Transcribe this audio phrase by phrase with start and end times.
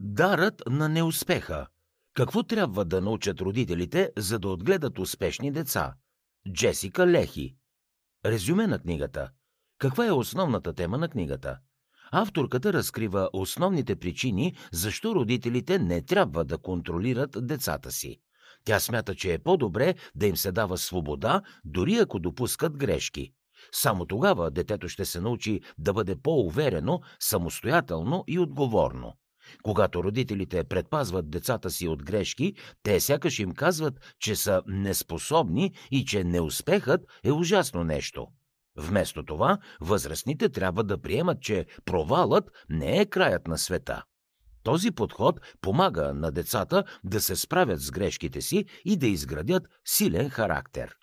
[0.00, 1.66] Дарът на неуспеха.
[2.14, 5.94] Какво трябва да научат родителите, за да отгледат успешни деца?
[6.52, 7.56] Джесика Лехи.
[8.26, 9.30] Резюме на книгата.
[9.78, 11.58] Каква е основната тема на книгата?
[12.12, 18.20] Авторката разкрива основните причини, защо родителите не трябва да контролират децата си.
[18.64, 23.32] Тя смята, че е по-добре да им се дава свобода, дори ако допускат грешки.
[23.72, 29.14] Само тогава детето ще се научи да бъде по-уверено, самостоятелно и отговорно.
[29.62, 36.04] Когато родителите предпазват децата си от грешки, те сякаш им казват, че са неспособни и
[36.04, 38.26] че неуспехът е ужасно нещо.
[38.76, 44.02] Вместо това, възрастните трябва да приемат, че провалът не е краят на света.
[44.62, 50.30] Този подход помага на децата да се справят с грешките си и да изградят силен
[50.30, 50.97] характер.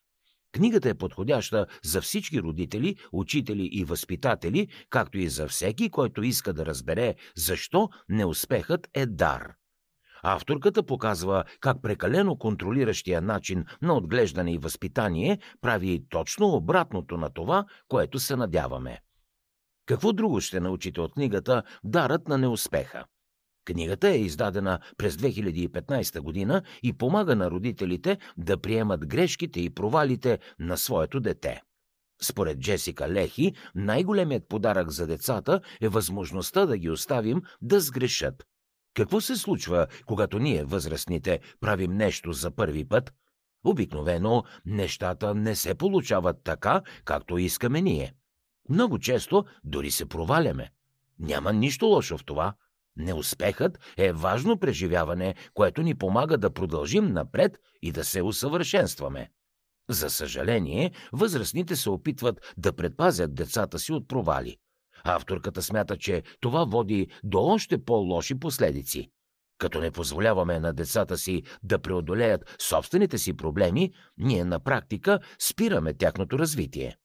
[0.56, 6.54] Книгата е подходяща за всички родители, учители и възпитатели, както и за всеки, който иска
[6.54, 9.54] да разбере защо неуспехът е дар.
[10.24, 17.66] Авторката показва как прекалено контролиращия начин на отглеждане и възпитание прави точно обратното на това,
[17.88, 19.00] което се надяваме.
[19.86, 23.06] Какво друго ще научите от книгата «Дарът на неуспеха»?
[23.66, 30.40] Книгата е издадена през 2015 година и помага на родителите да приемат грешките и провалите
[30.60, 31.62] на своето дете.
[32.22, 38.44] Според Джесика Лехи, най-големият подарък за децата е възможността да ги оставим да сгрешат.
[38.94, 43.14] Какво се случва, когато ние, възрастните, правим нещо за първи път?
[43.66, 48.14] Обикновено нещата не се получават така, както искаме ние.
[48.70, 50.72] Много често дори се проваляме.
[51.20, 52.54] Няма нищо лошо в това.
[52.98, 59.32] Неуспехът е важно преживяване, което ни помага да продължим напред и да се усъвършенстваме.
[59.90, 64.58] За съжаление, възрастните се опитват да предпазят децата си от провали.
[65.04, 69.10] Авторката смята, че това води до още по-лоши последици.
[69.58, 75.94] Като не позволяваме на децата си да преодолеят собствените си проблеми, ние на практика спираме
[75.94, 76.96] тяхното развитие.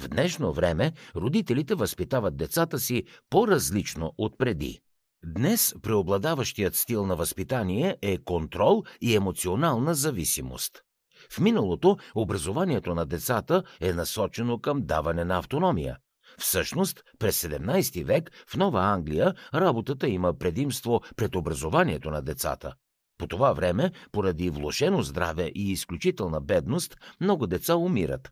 [0.00, 4.80] В днешно време родителите възпитават децата си по-различно от преди.
[5.24, 10.82] Днес преобладаващият стил на възпитание е контрол и емоционална зависимост.
[11.30, 15.98] В миналото образованието на децата е насочено към даване на автономия.
[16.38, 22.74] Всъщност, през 17 век в Нова Англия работата има предимство пред образованието на децата.
[23.18, 28.30] По това време, поради влошено здраве и изключителна бедност, много деца умират.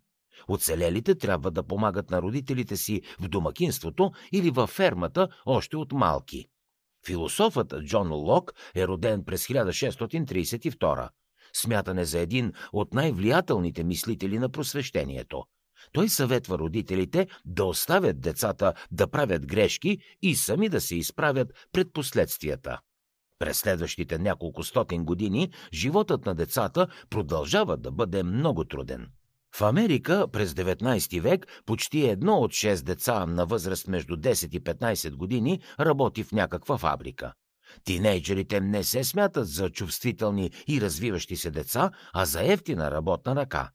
[0.48, 6.46] Оцелелите трябва да помагат на родителите си в домакинството или във фермата още от малки.
[7.06, 11.08] Философът Джон Лок е роден през 1632.
[11.52, 15.44] Смятан е за един от най-влиятелните мислители на просвещението.
[15.92, 21.92] Той съветва родителите да оставят децата да правят грешки и сами да се изправят пред
[21.92, 22.78] последствията.
[23.38, 29.10] През следващите няколко стотин години животът на децата продължава да бъде много труден.
[29.54, 34.60] В Америка през 19 век почти едно от 6 деца на възраст между 10 и
[34.60, 37.32] 15 години работи в някаква фабрика.
[37.84, 43.70] Тинейджерите не се смятат за чувствителни и развиващи се деца, а за ефтина работна ръка.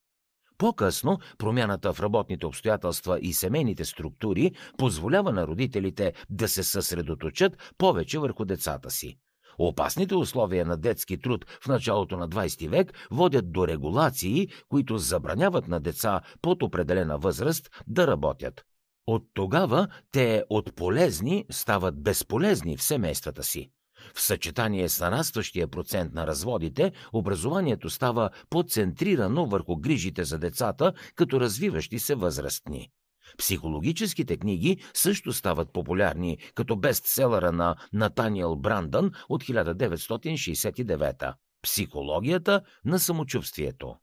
[0.57, 8.19] По-късно промяната в работните обстоятелства и семейните структури позволява на родителите да се съсредоточат повече
[8.19, 9.17] върху децата си.
[9.57, 15.67] Опасните условия на детски труд в началото на 20 век водят до регулации, които забраняват
[15.67, 18.65] на деца под определена възраст да работят.
[19.07, 23.71] От тогава те от полезни стават безполезни в семействата си.
[24.13, 31.39] В съчетание с нарастващия процент на разводите, образованието става по-центрирано върху грижите за децата като
[31.39, 32.89] развиващи се възрастни.
[33.37, 41.33] Психологическите книги също стават популярни, като бестселъра на Натаниел Брандън от 1969
[41.65, 43.95] Психологията на самочувствието.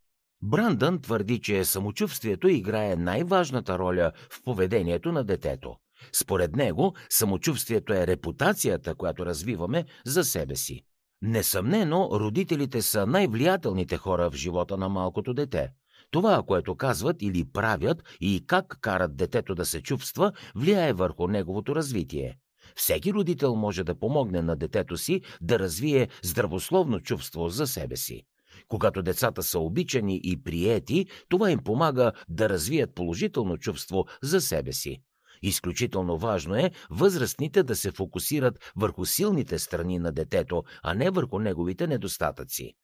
[0.43, 5.77] Брандън твърди, че самочувствието играе най-важната роля в поведението на детето.
[6.12, 10.85] Според него, самочувствието е репутацията, която развиваме за себе си.
[11.23, 15.69] Несъмнено, родителите са най-влиятелните хора в живота на малкото дете.
[16.12, 21.76] Това, което казват или правят и как карат детето да се чувства, влияе върху неговото
[21.76, 22.38] развитие.
[22.76, 28.23] Всеки родител може да помогне на детето си да развие здравословно чувство за себе си.
[28.69, 34.73] Когато децата са обичани и приети, това им помага да развият положително чувство за себе
[34.73, 35.03] си.
[35.43, 41.38] Изключително важно е възрастните да се фокусират върху силните страни на детето, а не върху
[41.38, 42.75] неговите недостатъци.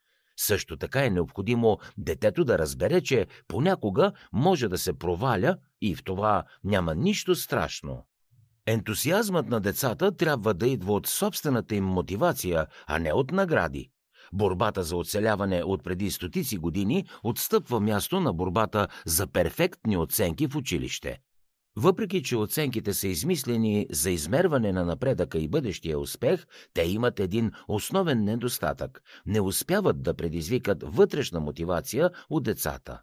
[0.40, 6.04] Също така е необходимо детето да разбере, че понякога може да се проваля и в
[6.04, 8.04] това няма нищо страшно.
[8.66, 13.90] Ентусиазмът на децата трябва да идва от собствената им мотивация, а не от награди.
[14.32, 20.56] Борбата за оцеляване от преди стотици години отстъпва място на борбата за перфектни оценки в
[20.56, 21.18] училище.
[21.76, 27.52] Въпреки, че оценките са измислени за измерване на напредъка и бъдещия успех, те имат един
[27.68, 33.00] основен недостатък– не успяват да предизвикат вътрешна мотивация от децата.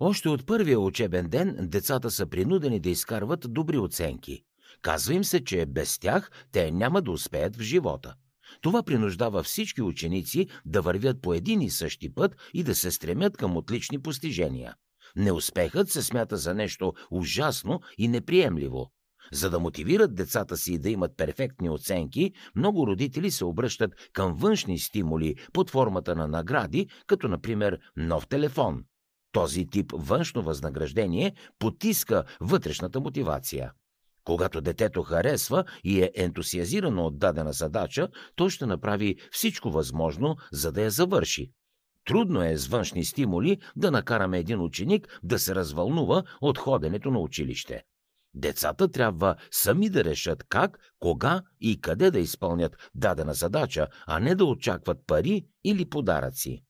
[0.00, 4.42] Още от първия учебен ден децата са принудени да изкарват добри оценки.
[4.82, 8.14] Казва им се, че без тях те няма да успеят в живота.
[8.60, 13.36] Това принуждава всички ученици да вървят по един и същи път и да се стремят
[13.36, 14.74] към отлични постижения.
[15.16, 18.90] Неуспехът се смята за нещо ужасно и неприемливо.
[19.32, 24.78] За да мотивират децата си да имат перфектни оценки, много родители се обръщат към външни
[24.78, 28.84] стимули под формата на награди, като например нов телефон.
[29.32, 33.72] Този тип външно възнаграждение потиска вътрешната мотивация.
[34.24, 40.72] Когато детето харесва и е ентусиазирано от дадена задача, то ще направи всичко възможно, за
[40.72, 41.50] да я завърши.
[42.04, 47.18] Трудно е с външни стимули да накараме един ученик да се развълнува от ходенето на
[47.18, 47.82] училище.
[48.34, 54.34] Децата трябва сами да решат как, кога и къде да изпълнят дадена задача, а не
[54.34, 56.62] да очакват пари или подаръци.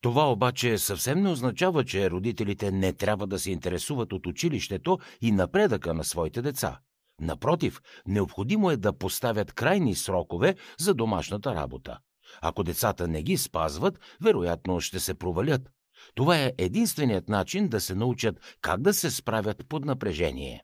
[0.00, 5.32] Това обаче съвсем не означава, че родителите не трябва да се интересуват от училището и
[5.32, 6.78] напредъка на своите деца.
[7.20, 11.98] Напротив, необходимо е да поставят крайни срокове за домашната работа.
[12.42, 15.70] Ако децата не ги спазват, вероятно ще се провалят.
[16.14, 20.62] Това е единственият начин да се научат как да се справят под напрежение.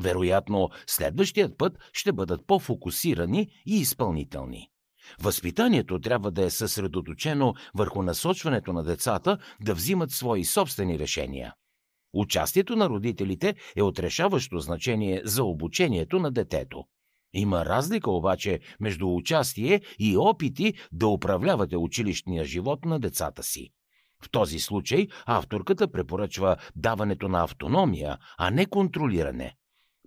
[0.00, 4.68] Вероятно, следващият път ще бъдат по-фокусирани и изпълнителни.
[5.20, 11.54] Възпитанието трябва да е съсредоточено върху насочването на децата да взимат свои собствени решения.
[12.12, 16.84] Участието на родителите е отрешаващо значение за обучението на детето.
[17.34, 23.70] Има разлика обаче между участие и опити да управлявате училищния живот на децата си.
[24.22, 29.54] В този случай авторката препоръчва даването на автономия, а не контролиране.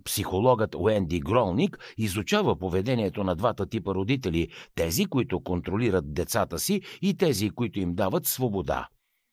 [0.04, 7.16] Психологът Уенди Гролник изучава поведението на двата типа родители, тези, които контролират децата си и
[7.16, 8.88] тези, които им дават свобода.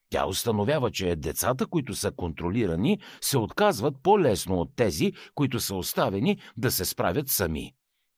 [0.09, 6.37] Тя установява, че децата, които са контролирани, се отказват по-лесно от тези, които са оставени
[6.57, 7.73] да се справят сами.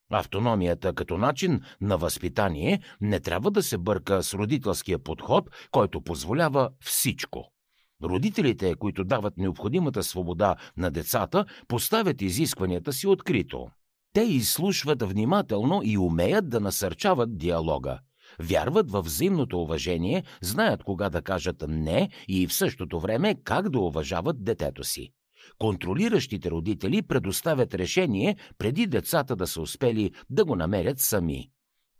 [0.09, 6.69] Автономията като начин на възпитание не трябва да се бърка с родителския подход, който позволява
[6.79, 7.53] всичко.
[8.03, 13.67] Родителите, които дават необходимата свобода на децата, поставят изискванията си открито.
[14.13, 17.99] Те изслушват внимателно и умеят да насърчават диалога.
[18.39, 23.79] Вярват във взаимното уважение, знаят кога да кажат не и в същото време как да
[23.79, 25.11] уважават детето си.
[25.59, 31.49] Контролиращите родители предоставят решение преди децата да са успели да го намерят сами.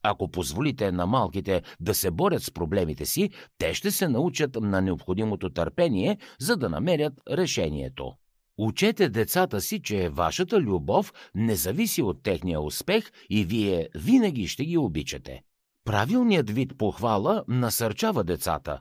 [0.04, 4.81] Ако позволите на малките да се борят с проблемите си, те ще се научат на
[4.81, 8.13] необходимото търпение, за да намерят решението.
[8.57, 14.66] Учете децата си, че вашата любов не зависи от техния успех и вие винаги ще
[14.66, 15.42] ги обичате.
[15.86, 18.80] Правилният вид похвала насърчава децата.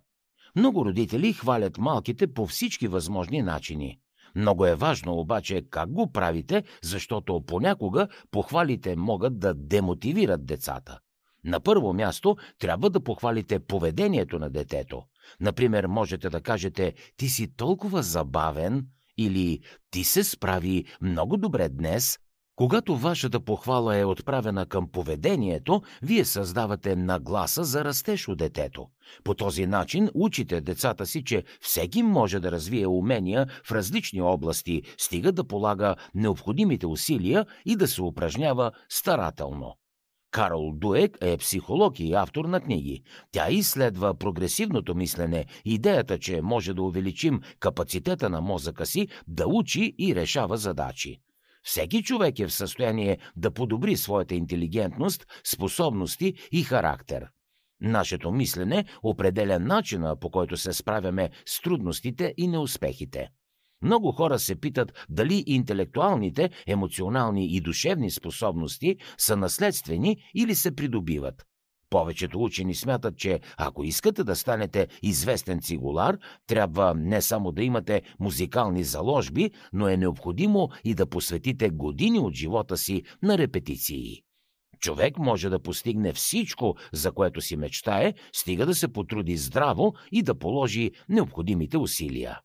[0.56, 3.98] Много родители хвалят малките по всички възможни начини.
[4.34, 10.98] Много е важно обаче как го правите, защото понякога похвалите могат да демотивират децата.
[11.44, 15.02] На първо място трябва да похвалите поведението на детето.
[15.40, 18.86] Например, можете да кажете «Ти си толкова забавен»
[19.18, 22.18] или «Ти се справи много добре днес»,
[22.62, 28.86] когато вашата похвала е отправена към поведението, вие създавате нагласа за растеж у детето.
[29.24, 34.82] По този начин учите децата си, че всеки може да развие умения в различни области,
[34.98, 39.76] стига да полага необходимите усилия и да се упражнява старателно.
[40.30, 43.02] Карл Дуек е психолог и автор на книги.
[43.32, 49.94] Тя изследва прогресивното мислене, идеята, че може да увеличим капацитета на мозъка си да учи
[49.98, 51.20] и решава задачи.
[51.62, 57.28] Всеки човек е в състояние да подобри своята интелигентност, способности и характер.
[57.80, 63.28] Нашето мислене определя начина по който се справяме с трудностите и неуспехите.
[63.82, 71.46] Много хора се питат дали интелектуалните, емоционални и душевни способности са наследствени или се придобиват.
[71.92, 78.02] Повечето учени смятат, че ако искате да станете известен цигулар, трябва не само да имате
[78.20, 84.22] музикални заложби, но е необходимо и да посветите години от живота си на репетиции.
[84.80, 90.22] Човек може да постигне всичко, за което си мечтае, стига да се потруди здраво и
[90.22, 92.40] да положи необходимите усилия.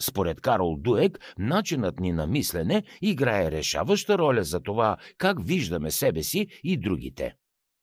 [0.00, 6.22] Според Карол Дуек, начинът ни на мислене играе решаваща роля за това как виждаме себе
[6.22, 7.34] си и другите.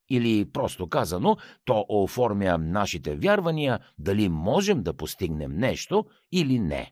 [0.10, 6.92] Или, просто казано, то оформя нашите вярвания дали можем да постигнем нещо или не.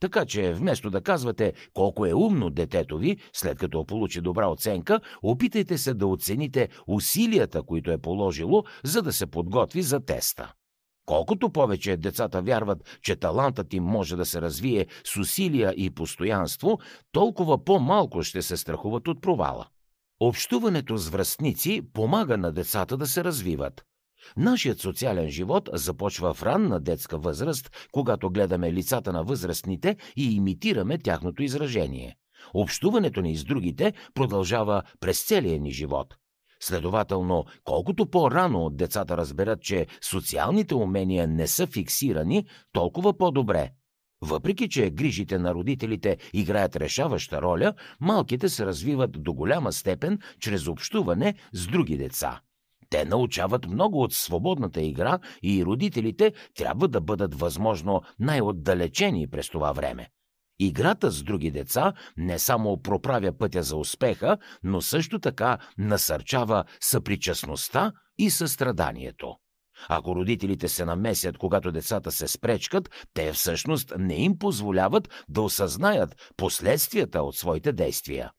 [0.00, 5.00] Така че, вместо да казвате колко е умно детето ви, след като получи добра оценка,
[5.22, 10.52] опитайте се да оцените усилията, които е положило, за да се подготви за теста.
[11.06, 16.78] Колкото повече децата вярват, че талантът им може да се развие с усилия и постоянство,
[17.12, 19.66] толкова по-малко ще се страхуват от провала.
[20.20, 23.84] Общуването с връстници помага на децата да се развиват.
[24.36, 30.98] Нашият социален живот започва в ранна детска възраст, когато гледаме лицата на възрастните и имитираме
[30.98, 32.16] тяхното изражение.
[32.54, 36.14] Общуването ни с другите продължава през целия ни живот.
[36.60, 43.70] Следователно, колкото по-рано от децата разберат, че социалните умения не са фиксирани, толкова по-добре.
[44.22, 50.66] Въпреки, че грижите на родителите играят решаваща роля, малките се развиват до голяма степен чрез
[50.66, 52.40] общуване с други деца.
[52.90, 59.72] Те научават много от свободната игра и родителите трябва да бъдат възможно най-отдалечени през това
[59.72, 60.08] време.
[60.58, 67.92] Играта с други деца не само проправя пътя за успеха, но също така насърчава съпричастността
[68.18, 69.36] и състраданието.
[69.88, 76.32] Ако родителите се намесят, когато децата се спречкат, те всъщност не им позволяват да осъзнаят
[76.36, 78.30] последствията от своите действия.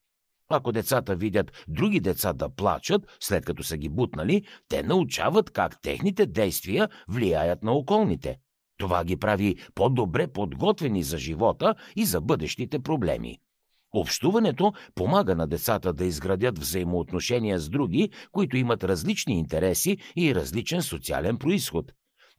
[0.49, 5.81] Ако децата видят други деца да плачат, след като са ги бутнали, те научават как
[5.81, 8.37] техните действия влияят на околните.
[8.77, 13.37] Това ги прави по-добре подготвени за живота и за бъдещите проблеми.
[13.93, 20.81] Общуването помага на децата да изградят взаимоотношения с други, които имат различни интереси и различен
[20.81, 21.91] социален происход.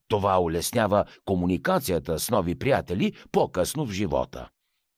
[0.09, 4.49] Това улеснява комуникацията с нови приятели по-късно в живота.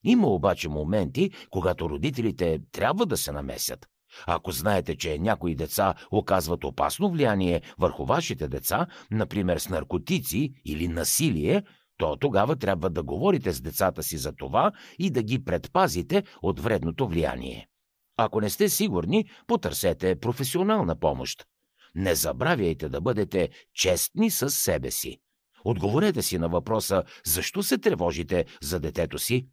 [0.05, 3.87] Има обаче моменти, когато родителите трябва да се намесят.
[4.27, 10.89] Ако знаете, че някои деца оказват опасно влияние върху вашите деца, например с наркотици или
[10.89, 11.63] насилие,
[12.03, 16.61] то тогава трябва да говорите с децата си за това и да ги предпазите от
[16.61, 17.69] вредното влияние.
[18.17, 21.47] Ако не сте сигурни, потърсете професионална помощ.
[21.95, 25.19] Не забравяйте да бъдете честни с себе си.
[25.65, 29.47] Отговорете си на въпроса защо се тревожите за детето си.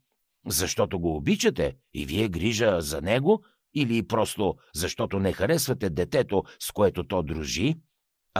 [0.48, 6.72] Защото го обичате и вие грижа за него или просто защото не харесвате детето, с
[6.72, 7.76] което то дружи?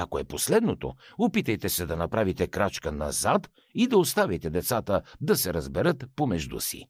[0.02, 5.54] Ако е последното, опитайте се да направите крачка назад и да оставите децата да се
[5.54, 6.86] разберат помежду си.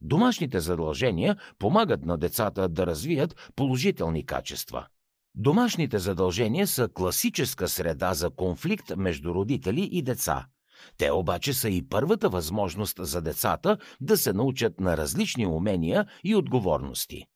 [0.00, 4.86] Домашните задължения помагат на децата да развият положителни качества.
[5.34, 10.46] Домашните задължения са класическа среда за конфликт между родители и деца.
[10.96, 16.34] Те обаче са и първата възможност за децата да се научат на различни умения и
[16.34, 17.26] отговорности.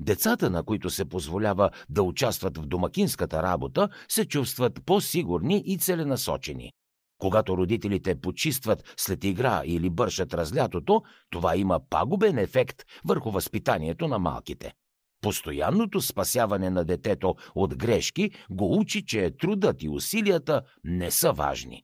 [0.00, 6.72] Децата, на които се позволява да участват в домакинската работа, се чувстват по-сигурни и целенасочени.
[7.18, 14.18] Когато родителите почистват след игра или бършат разлятото, това има пагубен ефект върху възпитанието на
[14.18, 14.72] малките.
[15.20, 21.82] Постоянното спасяване на детето от грешки го учи, че трудът и усилията не са важни.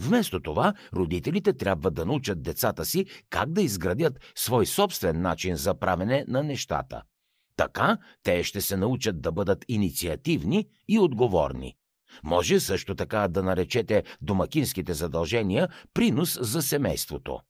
[0.00, 5.74] Вместо това, родителите трябва да научат децата си как да изградят свой собствен начин за
[5.74, 7.02] правене на нещата.
[7.60, 11.76] Така те ще се научат да бъдат инициативни и отговорни.
[12.24, 17.40] Може също така да наречете домакинските задължения принос за семейството.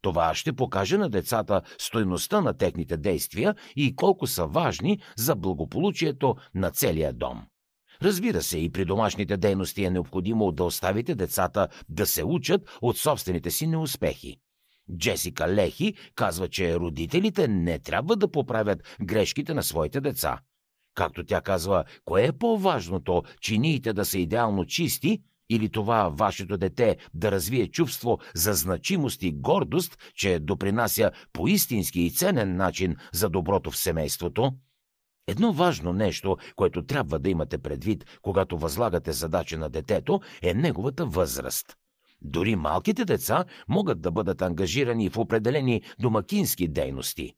[0.00, 6.36] Това ще покаже на децата стойността на техните действия и колко са важни за благополучието
[6.54, 7.42] на целия дом.
[8.02, 12.98] Разбира се, и при домашните дейности е необходимо да оставите децата да се учат от
[12.98, 14.36] собствените си неуспехи.
[14.96, 20.38] Джесика Лехи казва, че родителите не трябва да поправят грешките на своите деца.
[20.94, 26.96] Както тя казва, кое е по-важното, чиниите да са идеално чисти или това вашето дете
[27.14, 33.28] да развие чувство за значимост и гордост, че допринася по истински и ценен начин за
[33.28, 34.52] доброто в семейството?
[35.26, 41.06] Едно важно нещо, което трябва да имате предвид, когато възлагате задача на детето, е неговата
[41.06, 41.76] възраст.
[42.24, 47.32] Дори малките деца могат да бъдат ангажирани в определени домакински дейности.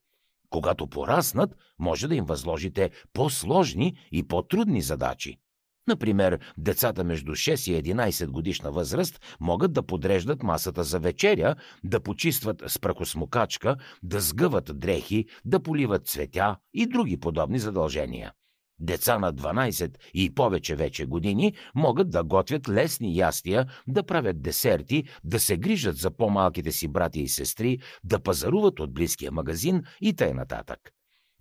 [0.51, 5.39] Когато пораснат, може да им възложите по-сложни и по-трудни задачи.
[5.87, 12.01] Например, децата между 6 и 11 годишна възраст могат да подреждат масата за вечеря, да
[12.01, 18.33] почистват с прахосмокачка, да сгъват дрехи, да поливат цветя и други подобни задължения.
[18.81, 25.05] Деца на 12 и повече вече години могат да готвят лесни ястия, да правят десерти,
[25.25, 30.15] да се грижат за по-малките си брати и сестри, да пазаруват от близкия магазин и
[30.35, 30.79] нататък.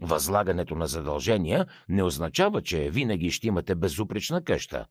[0.01, 4.85] Възлагането на задължения не означава, че винаги ще имате безупречна къща.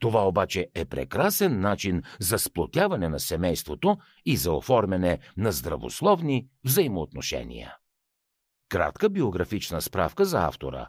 [0.00, 7.76] Това обаче е прекрасен начин за сплотяване на семейството и за оформяне на здравословни взаимоотношения.
[8.68, 10.88] Кратка биографична справка за автора.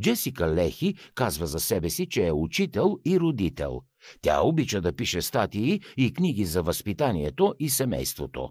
[0.00, 3.80] Джесика Лехи казва за себе си, че е учител и родител.
[4.20, 8.50] Тя обича да пише статии и книги за възпитанието и семейството.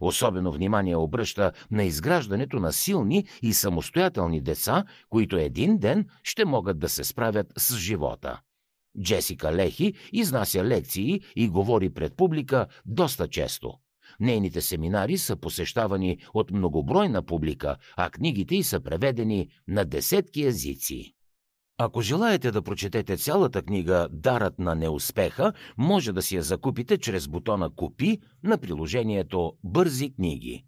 [0.00, 6.78] Особено внимание обръща на изграждането на силни и самостоятелни деца, които един ден ще могат
[6.78, 8.40] да се справят с живота.
[9.02, 13.74] Джесика Лехи изнася лекции и говори пред публика доста често.
[14.20, 21.12] Нейните семинари са посещавани от многобройна публика, а книгите й са преведени на десетки езици.
[21.78, 27.28] Ако желаете да прочетете цялата книга «Дарът на неуспеха», може да си я закупите чрез
[27.28, 30.64] бутона «Купи» на приложението «Бързи книги».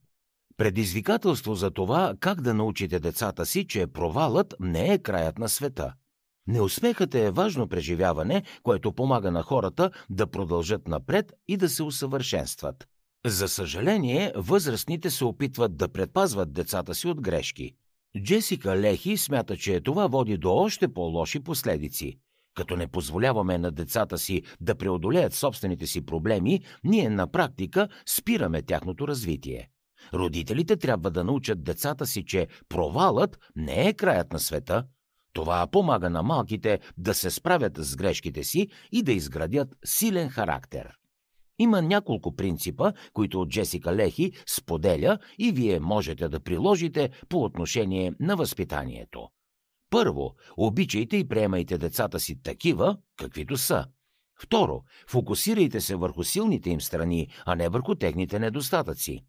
[0.56, 5.92] Предизвикателство за това как да научите децата си, че провалът не е краят на света.
[6.46, 12.88] Неуспехът е важно преживяване, което помага на хората да продължат напред и да се усъвършенстват.
[13.26, 17.72] За съжаление, възрастните се опитват да предпазват децата си от грешки.
[18.22, 22.18] Джесика Лехи смята, че това води до още по-лоши последици.
[22.54, 28.62] Като не позволяваме на децата си да преодолеят собствените си проблеми, ние на практика спираме
[28.62, 29.70] тяхното развитие.
[30.14, 34.84] Родителите трябва да научат децата си, че провалът не е краят на света.
[35.32, 40.98] Това помага на малките да се справят с грешките си и да изградят силен характер.
[41.58, 48.36] Има няколко принципа, които Джесика Лехи споделя и вие можете да приложите по отношение на
[48.36, 49.28] възпитанието.
[49.90, 53.86] Първо, обичайте и приемайте децата си такива, каквито са.
[54.40, 59.24] Второ, фокусирайте се върху силните им страни, а не върху техните недостатъци.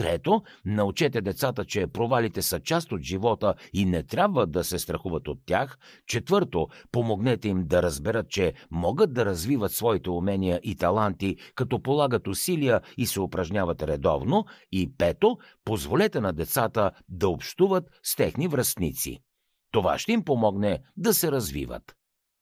[0.00, 5.28] Трето, научете децата, че провалите са част от живота и не трябва да се страхуват
[5.28, 5.78] от тях.
[6.06, 12.28] Четвърто, помогнете им да разберат, че могат да развиват своите умения и таланти, като полагат
[12.28, 14.44] усилия и се упражняват редовно.
[14.72, 19.18] И пето, позволете на децата да общуват с техни връстници.
[19.72, 21.94] Това ще им помогне да се развиват.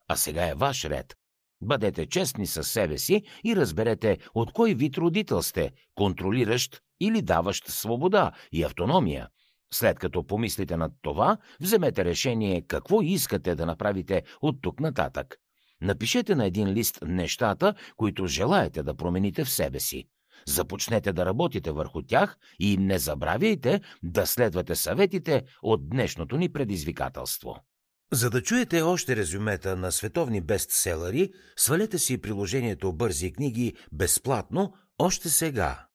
[0.08, 1.14] А сега е ваш ред.
[1.60, 7.68] Бъдете честни със себе си и разберете от кой вид родител сте– контролиращ или даващ
[7.68, 9.28] свобода и автономия.
[9.74, 15.36] След като помислите над това, вземете решение какво искате да направите от тук нататък.
[15.80, 20.04] Напишете на един лист нещата, които желаете да промените в себе си.
[20.46, 27.56] Започнете да работите върху тях и не забравяйте да следвате съветите от днешното ни предизвикателство.
[28.12, 35.28] За да чуете още резюмета на световни бестселери, свалете си приложението Бързи книги безплатно още
[35.28, 35.87] сега.